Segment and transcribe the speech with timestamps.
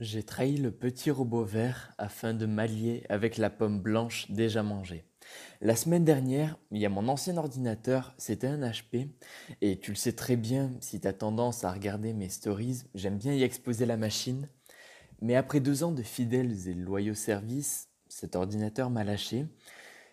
[0.00, 5.04] J'ai trahi le petit robot vert afin de m'allier avec la pomme blanche déjà mangée.
[5.60, 9.08] La semaine dernière, il y a mon ancien ordinateur, c'était un HP,
[9.60, 13.18] et tu le sais très bien si tu as tendance à regarder mes stories, j'aime
[13.18, 14.48] bien y exposer la machine.
[15.20, 19.46] Mais après deux ans de fidèles et loyaux services, cet ordinateur m'a lâché.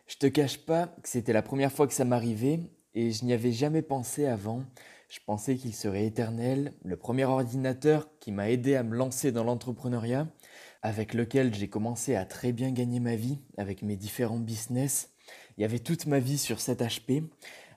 [0.06, 2.60] Je te cache pas que c'était la première fois que ça m'arrivait
[2.94, 4.64] et je n'y avais jamais pensé avant.
[5.12, 9.44] Je pensais qu'il serait éternel, le premier ordinateur qui m'a aidé à me lancer dans
[9.44, 10.30] l'entrepreneuriat,
[10.84, 15.10] avec lequel j'ai commencé à très bien gagner ma vie avec mes différents business.
[15.58, 17.26] Il y avait toute ma vie sur cet HP.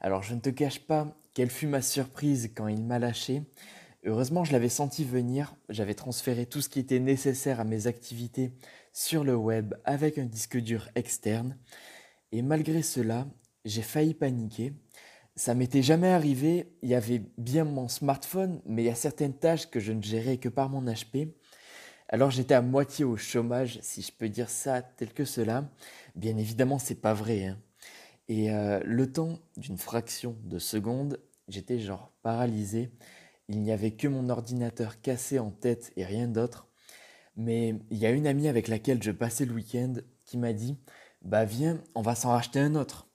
[0.00, 3.42] Alors je ne te cache pas quelle fut ma surprise quand il m'a lâché.
[4.04, 5.56] Heureusement, je l'avais senti venir.
[5.68, 8.52] J'avais transféré tout ce qui était nécessaire à mes activités
[8.92, 11.58] sur le web avec un disque dur externe.
[12.30, 13.26] Et malgré cela,
[13.64, 14.72] j'ai failli paniquer.
[15.36, 19.34] Ça m'était jamais arrivé, il y avait bien mon smartphone, mais il y a certaines
[19.34, 21.32] tâches que je ne gérais que par mon HP.
[22.08, 25.68] Alors j'étais à moitié au chômage, si je peux dire ça tel que cela.
[26.14, 27.46] Bien évidemment, c'est pas vrai.
[27.46, 27.58] Hein.
[28.28, 32.92] Et euh, le temps d'une fraction de seconde, j'étais genre paralysé.
[33.48, 36.68] Il n'y avait que mon ordinateur cassé en tête et rien d'autre.
[37.36, 40.78] Mais il y a une amie avec laquelle je passais le week-end qui m'a dit
[41.22, 43.08] Bah viens, on va s'en racheter un autre.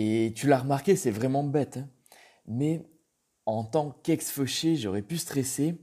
[0.00, 1.78] Et tu l'as remarqué, c'est vraiment bête.
[1.78, 1.88] Hein.
[2.46, 2.86] Mais
[3.46, 5.74] en tant qu'ex-fauché, j'aurais pu stresser,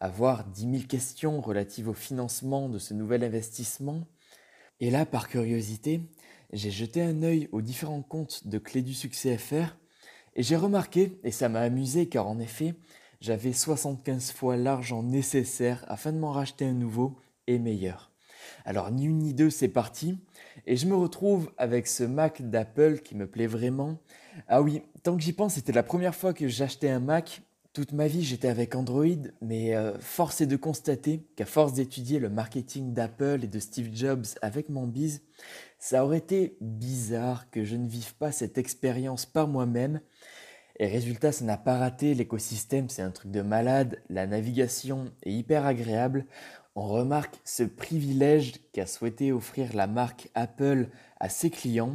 [0.00, 4.08] avoir 10 000 questions relatives au financement de ce nouvel investissement.
[4.80, 6.00] Et là, par curiosité,
[6.52, 9.76] j'ai jeté un œil aux différents comptes de Clé du Succès FR
[10.34, 12.74] et j'ai remarqué, et ça m'a amusé car en effet,
[13.20, 18.10] j'avais 75 fois l'argent nécessaire afin de m'en racheter un nouveau et meilleur.
[18.64, 20.18] Alors ni une ni deux, c'est parti.
[20.66, 23.98] Et je me retrouve avec ce Mac d'Apple qui me plaît vraiment.
[24.48, 27.42] Ah oui, tant que j'y pense, c'était la première fois que j'achetais un Mac.
[27.72, 29.04] Toute ma vie, j'étais avec Android,
[29.40, 33.90] mais euh, force est de constater qu'à force d'étudier le marketing d'Apple et de Steve
[33.94, 35.22] Jobs avec mon bise,
[35.78, 40.00] ça aurait été bizarre que je ne vive pas cette expérience par moi-même.
[40.80, 45.32] Et résultat, ça n'a pas raté, l'écosystème c'est un truc de malade, la navigation est
[45.32, 46.26] hyper agréable,
[46.80, 51.92] on remarque ce privilège qu'a souhaité offrir la marque Apple à ses clients.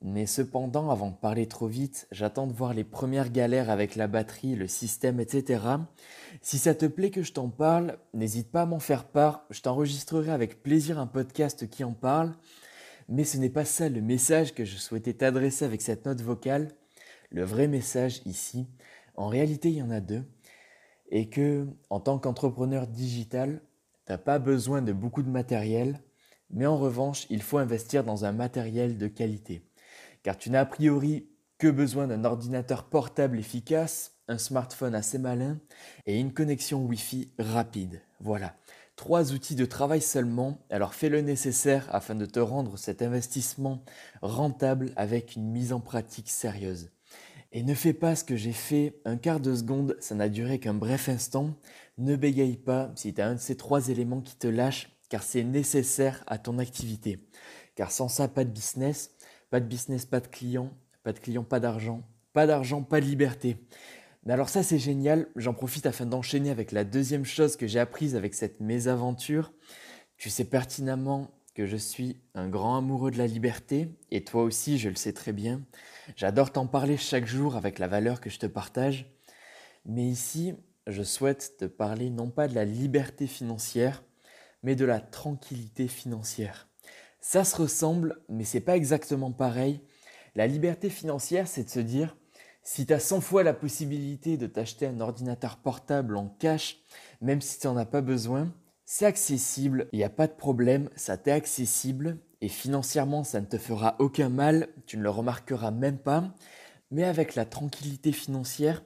[0.00, 4.06] Mais cependant, avant de parler trop vite, j'attends de voir les premières galères avec la
[4.06, 5.60] batterie, le système, etc.
[6.40, 9.44] Si ça te plaît que je t'en parle, n'hésite pas à m'en faire part.
[9.50, 12.32] Je t'enregistrerai avec plaisir un podcast qui en parle.
[13.10, 16.68] Mais ce n'est pas ça le message que je souhaitais t'adresser avec cette note vocale.
[17.28, 18.68] Le vrai message ici,
[19.16, 20.24] en réalité, il y en a deux.
[21.10, 23.60] Et que, en tant qu'entrepreneur digital,
[24.08, 26.00] tu n'as pas besoin de beaucoup de matériel,
[26.48, 29.68] mais en revanche, il faut investir dans un matériel de qualité.
[30.22, 35.60] Car tu n'as a priori que besoin d'un ordinateur portable efficace, un smartphone assez malin
[36.06, 38.00] et une connexion Wi-Fi rapide.
[38.18, 38.56] Voilà,
[38.96, 43.84] trois outils de travail seulement, alors fais le nécessaire afin de te rendre cet investissement
[44.22, 46.88] rentable avec une mise en pratique sérieuse.
[47.50, 50.58] Et ne fais pas ce que j'ai fait, un quart de seconde, ça n'a duré
[50.58, 51.54] qu'un bref instant.
[51.96, 55.22] Ne bégaye pas si tu as un de ces trois éléments qui te lâche, car
[55.22, 57.18] c'est nécessaire à ton activité.
[57.74, 59.12] Car sans ça, pas de business,
[59.50, 60.70] pas de business, pas de client,
[61.02, 62.02] pas de client, pas d'argent,
[62.34, 63.56] pas d'argent, pas de liberté.
[64.24, 67.78] Mais alors ça c'est génial, j'en profite afin d'enchaîner avec la deuxième chose que j'ai
[67.78, 69.52] apprise avec cette mésaventure.
[70.18, 71.30] Tu sais pertinemment
[71.66, 75.32] je suis un grand amoureux de la liberté, et toi aussi, je le sais très
[75.32, 75.62] bien.
[76.16, 79.10] J'adore t'en parler chaque jour avec la valeur que je te partage.
[79.84, 80.54] Mais ici,
[80.86, 84.02] je souhaite te parler non pas de la liberté financière,
[84.62, 86.68] mais de la tranquillité financière.
[87.20, 89.80] Ça se ressemble, mais c'est pas exactement pareil.
[90.34, 92.16] La liberté financière, c'est de se dire,
[92.62, 96.78] si tu as 100 fois la possibilité de t'acheter un ordinateur portable en cash,
[97.20, 98.52] même si tu n'en as pas besoin,
[98.90, 103.44] c'est accessible, il n'y a pas de problème, ça t'est accessible et financièrement ça ne
[103.44, 106.34] te fera aucun mal, tu ne le remarqueras même pas.
[106.90, 108.82] Mais avec la tranquillité financière,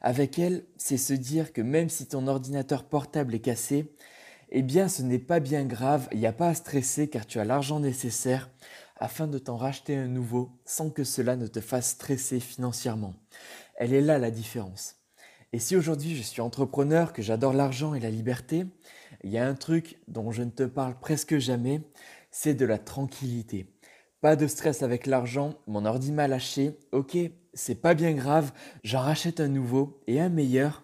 [0.00, 3.94] avec elle, c'est se dire que même si ton ordinateur portable est cassé,
[4.50, 7.38] eh bien ce n'est pas bien grave, il n'y a pas à stresser car tu
[7.38, 8.50] as l'argent nécessaire
[8.96, 13.14] afin de t'en racheter un nouveau sans que cela ne te fasse stresser financièrement.
[13.76, 15.03] Elle est là la différence.
[15.54, 18.66] Et si aujourd'hui je suis entrepreneur, que j'adore l'argent et la liberté,
[19.22, 21.80] il y a un truc dont je ne te parle presque jamais,
[22.32, 23.68] c'est de la tranquillité.
[24.20, 27.16] Pas de stress avec l'argent, mon ordi m'a lâché, ok,
[27.52, 28.52] c'est pas bien grave,
[28.82, 30.82] j'en rachète un nouveau et un meilleur.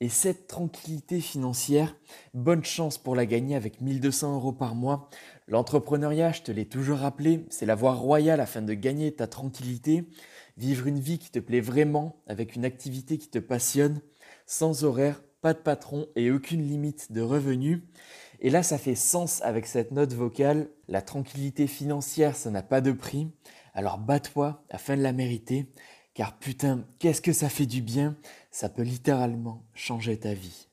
[0.00, 1.94] Et cette tranquillité financière,
[2.34, 5.10] bonne chance pour la gagner avec 1200 euros par mois.
[5.46, 10.08] L'entrepreneuriat, je te l'ai toujours rappelé, c'est la voie royale afin de gagner ta tranquillité,
[10.58, 14.00] vivre une vie qui te plaît vraiment avec une activité qui te passionne,
[14.46, 17.82] sans horaire, pas de patron et aucune limite de revenus.
[18.40, 20.68] Et là, ça fait sens avec cette note vocale.
[20.88, 23.28] La tranquillité financière, ça n'a pas de prix.
[23.74, 25.72] Alors bats-toi afin de la mériter.
[26.14, 28.16] Car putain, qu'est-ce que ça fait du bien
[28.50, 30.67] Ça peut littéralement changer ta vie.